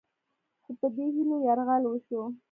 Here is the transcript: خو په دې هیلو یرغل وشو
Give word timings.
خو 0.63 0.71
په 0.79 0.87
دې 0.95 1.05
هیلو 1.15 1.35
یرغل 1.45 1.83
وشو 1.87 2.21